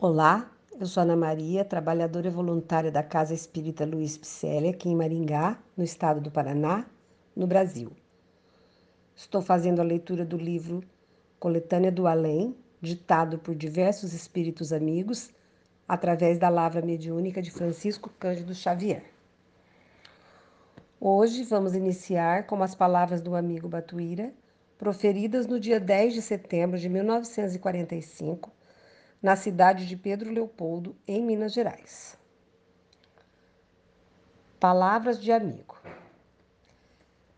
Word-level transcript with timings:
Olá, 0.00 0.48
eu 0.78 0.86
sou 0.86 1.02
Ana 1.02 1.16
Maria, 1.16 1.64
trabalhadora 1.64 2.30
voluntária 2.30 2.88
da 2.88 3.02
Casa 3.02 3.34
Espírita 3.34 3.84
Luiz 3.84 4.16
Picelli, 4.16 4.68
aqui 4.68 4.88
em 4.88 4.94
Maringá, 4.94 5.58
no 5.76 5.82
estado 5.82 6.20
do 6.20 6.30
Paraná, 6.30 6.86
no 7.34 7.48
Brasil. 7.48 7.90
Estou 9.16 9.42
fazendo 9.42 9.80
a 9.80 9.84
leitura 9.84 10.24
do 10.24 10.36
livro 10.36 10.84
Coletânea 11.40 11.90
do 11.90 12.06
Além, 12.06 12.54
ditado 12.80 13.40
por 13.40 13.56
diversos 13.56 14.12
espíritos 14.12 14.72
amigos, 14.72 15.30
através 15.88 16.38
da 16.38 16.48
lavra 16.48 16.80
mediúnica 16.80 17.42
de 17.42 17.50
Francisco 17.50 18.08
Cândido 18.20 18.54
Xavier. 18.54 19.02
Hoje 21.00 21.42
vamos 21.42 21.74
iniciar 21.74 22.46
com 22.46 22.62
as 22.62 22.72
palavras 22.72 23.20
do 23.20 23.34
amigo 23.34 23.68
Batuíra, 23.68 24.32
proferidas 24.78 25.48
no 25.48 25.58
dia 25.58 25.80
10 25.80 26.14
de 26.14 26.22
setembro 26.22 26.78
de 26.78 26.88
1945 26.88 28.57
na 29.22 29.34
cidade 29.34 29.86
de 29.86 29.96
Pedro 29.96 30.30
Leopoldo, 30.30 30.94
em 31.06 31.22
Minas 31.22 31.52
Gerais. 31.52 32.16
Palavras 34.60 35.20
de 35.20 35.32
amigo. 35.32 35.76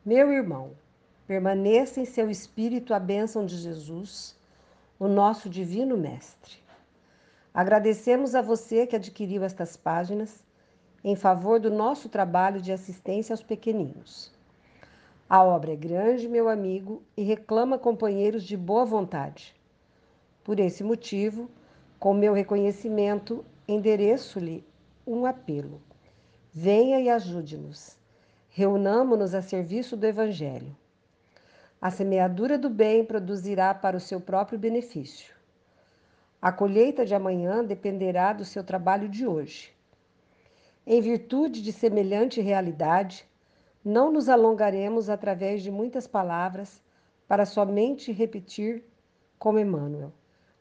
Meu 0.04 0.30
irmão, 0.30 0.72
permaneça 1.26 2.00
em 2.00 2.04
seu 2.04 2.30
espírito 2.30 2.92
a 2.92 2.98
bênção 2.98 3.46
de 3.46 3.56
Jesus, 3.56 4.36
o 4.98 5.08
nosso 5.08 5.48
divino 5.48 5.96
Mestre. 5.96 6.58
Agradecemos 7.52 8.34
a 8.34 8.42
você 8.42 8.86
que 8.86 8.96
adquiriu 8.96 9.42
estas 9.42 9.76
páginas 9.76 10.42
em 11.02 11.16
favor 11.16 11.58
do 11.58 11.70
nosso 11.70 12.08
trabalho 12.08 12.60
de 12.60 12.72
assistência 12.72 13.32
aos 13.32 13.42
pequeninos. 13.42 14.32
A 15.28 15.42
obra 15.42 15.72
é 15.72 15.76
grande, 15.76 16.28
meu 16.28 16.48
amigo, 16.48 17.02
e 17.16 17.22
reclama 17.22 17.78
companheiros 17.78 18.44
de 18.44 18.56
boa 18.56 18.84
vontade. 18.84 19.54
Por 20.44 20.58
esse 20.58 20.82
motivo, 20.82 21.50
com 22.00 22.14
meu 22.14 22.32
reconhecimento, 22.32 23.44
endereço-lhe 23.68 24.66
um 25.06 25.26
apelo. 25.26 25.82
Venha 26.50 26.98
e 26.98 27.10
ajude-nos. 27.10 27.94
Reunamo-nos 28.48 29.34
a 29.34 29.42
serviço 29.42 29.98
do 29.98 30.06
Evangelho. 30.06 30.74
A 31.78 31.90
semeadura 31.90 32.56
do 32.56 32.70
bem 32.70 33.04
produzirá 33.04 33.74
para 33.74 33.98
o 33.98 34.00
seu 34.00 34.18
próprio 34.18 34.58
benefício. 34.58 35.34
A 36.40 36.50
colheita 36.50 37.04
de 37.04 37.14
amanhã 37.14 37.62
dependerá 37.62 38.32
do 38.32 38.46
seu 38.46 38.64
trabalho 38.64 39.06
de 39.06 39.26
hoje. 39.26 39.70
Em 40.86 41.02
virtude 41.02 41.60
de 41.60 41.70
semelhante 41.70 42.40
realidade, 42.40 43.28
não 43.84 44.10
nos 44.10 44.30
alongaremos 44.30 45.10
através 45.10 45.62
de 45.62 45.70
muitas 45.70 46.06
palavras 46.06 46.82
para 47.28 47.44
somente 47.44 48.10
repetir 48.10 48.82
como 49.38 49.58
Emmanuel: 49.58 50.10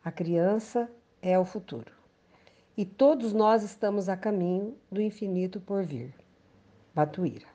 a 0.04 0.12
criança 0.12 0.90
é 1.22 1.38
o 1.38 1.46
futuro. 1.46 1.92
E 2.78 2.86
todos 2.86 3.34
nós 3.34 3.64
estamos 3.64 4.08
a 4.08 4.16
caminho 4.16 4.76
do 4.92 5.02
infinito 5.02 5.60
por 5.60 5.84
vir. 5.84 6.14
Batuíra. 6.94 7.48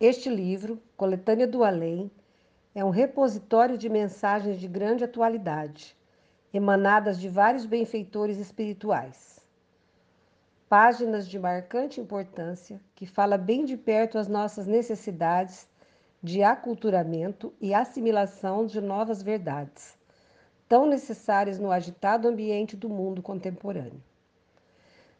Este 0.00 0.28
livro, 0.28 0.80
Coletânea 0.96 1.46
do 1.46 1.62
Além, 1.62 2.10
é 2.74 2.84
um 2.84 2.90
repositório 2.90 3.78
de 3.78 3.88
mensagens 3.88 4.58
de 4.58 4.66
grande 4.66 5.04
atualidade, 5.04 5.96
emanadas 6.52 7.20
de 7.20 7.28
vários 7.28 7.64
benfeitores 7.64 8.38
espirituais. 8.38 9.38
Páginas 10.68 11.28
de 11.28 11.38
marcante 11.38 12.00
importância 12.00 12.80
que 12.94 13.06
fala 13.06 13.38
bem 13.38 13.64
de 13.64 13.76
perto 13.76 14.18
as 14.18 14.26
nossas 14.26 14.66
necessidades 14.66 15.68
de 16.22 16.42
aculturamento 16.42 17.52
e 17.60 17.74
assimilação 17.74 18.66
de 18.66 18.80
novas 18.80 19.22
verdades 19.22 19.96
tão 20.68 20.86
necessárias 20.86 21.58
no 21.58 21.70
agitado 21.70 22.28
ambiente 22.28 22.76
do 22.76 22.88
mundo 22.88 23.22
contemporâneo. 23.22 24.02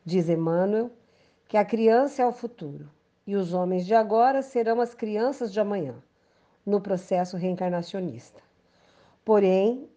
Diz 0.05 0.29
Emmanuel 0.29 0.91
que 1.49 1.57
a 1.57 1.65
criança 1.65 2.23
é 2.23 2.27
o 2.27 2.33
futuro 2.33 2.89
e 3.27 3.37
os 3.37 3.53
homens 3.53 3.87
de 3.87 3.95
agora 3.95 4.43
serão 4.43 4.81
as 4.81 4.95
crianças 4.95 5.53
de 5.53 5.61
amanhã, 5.61 5.95
no 6.65 6.81
processo 6.81 7.37
reencarnacionista. 7.37 8.43
Porém, 9.25 9.89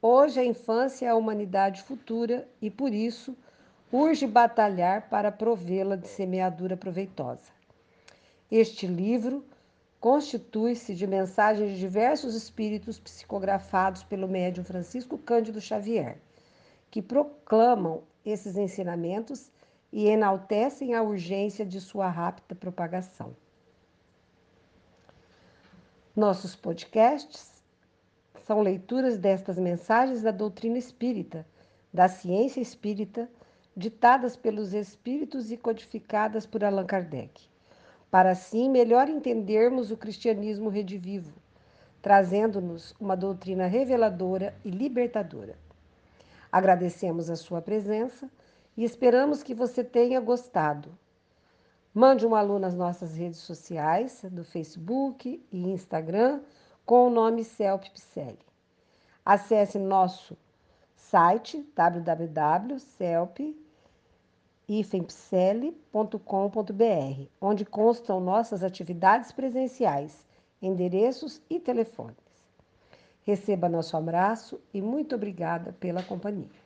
hoje 0.00 0.38
a 0.40 0.44
infância 0.44 1.06
é 1.06 1.08
a 1.08 1.16
humanidade 1.16 1.82
futura 1.82 2.46
e, 2.60 2.70
por 2.70 2.92
isso, 2.92 3.36
urge 3.92 4.26
batalhar 4.26 5.08
para 5.08 5.32
provê-la 5.32 5.96
de 5.96 6.06
semeadura 6.06 6.76
proveitosa. 6.76 7.50
Este 8.50 8.86
livro 8.86 9.44
constitui-se 10.06 10.94
de 10.94 11.04
mensagens 11.04 11.72
de 11.72 11.80
diversos 11.80 12.36
espíritos 12.36 12.96
psicografados 12.96 14.04
pelo 14.04 14.28
médium 14.28 14.64
Francisco 14.64 15.18
Cândido 15.18 15.60
Xavier, 15.60 16.18
que 16.92 17.02
proclamam 17.02 18.04
esses 18.24 18.56
ensinamentos 18.56 19.50
e 19.92 20.06
enaltecem 20.06 20.94
a 20.94 21.02
urgência 21.02 21.66
de 21.66 21.80
sua 21.80 22.08
rápida 22.08 22.54
propagação. 22.54 23.34
Nossos 26.14 26.54
podcasts 26.54 27.60
são 28.44 28.60
leituras 28.62 29.18
destas 29.18 29.58
mensagens 29.58 30.22
da 30.22 30.30
doutrina 30.30 30.78
espírita, 30.78 31.44
da 31.92 32.06
ciência 32.06 32.60
espírita, 32.60 33.28
ditadas 33.76 34.36
pelos 34.36 34.72
espíritos 34.72 35.50
e 35.50 35.56
codificadas 35.56 36.46
por 36.46 36.62
Allan 36.62 36.86
Kardec 36.86 37.55
para 38.16 38.30
assim 38.30 38.70
melhor 38.70 39.10
entendermos 39.10 39.90
o 39.90 39.96
cristianismo 39.96 40.70
redivivo, 40.70 41.34
trazendo-nos 42.00 42.94
uma 42.98 43.14
doutrina 43.14 43.66
reveladora 43.66 44.56
e 44.64 44.70
libertadora. 44.70 45.54
Agradecemos 46.50 47.28
a 47.28 47.36
sua 47.36 47.60
presença 47.60 48.30
e 48.74 48.84
esperamos 48.84 49.42
que 49.42 49.52
você 49.52 49.84
tenha 49.84 50.18
gostado. 50.18 50.96
Mande 51.92 52.26
um 52.26 52.34
alô 52.34 52.58
nas 52.58 52.74
nossas 52.74 53.14
redes 53.14 53.40
sociais, 53.40 54.24
do 54.32 54.44
Facebook 54.44 55.44
e 55.52 55.68
Instagram, 55.68 56.40
com 56.86 57.08
o 57.08 57.10
nome 57.10 57.44
Celp 57.44 57.84
Picelli. 57.92 58.38
Acesse 59.26 59.78
nosso 59.78 60.34
site 60.96 61.70
www.celp.com 61.76 63.65
ifempsele.com.br, 64.68 67.28
onde 67.40 67.64
constam 67.64 68.20
nossas 68.20 68.62
atividades 68.62 69.32
presenciais, 69.32 70.26
endereços 70.60 71.40
e 71.48 71.60
telefones. 71.60 72.16
Receba 73.22 73.68
nosso 73.68 73.96
abraço 73.96 74.60
e 74.72 74.80
muito 74.80 75.14
obrigada 75.14 75.72
pela 75.80 76.02
companhia. 76.02 76.65